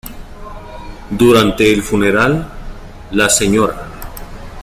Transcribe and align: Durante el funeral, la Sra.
Durante 1.11 1.71
el 1.71 1.83
funeral, 1.83 2.49
la 3.11 3.29
Sra. 3.29 3.85